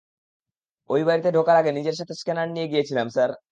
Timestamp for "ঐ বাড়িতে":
0.89-1.29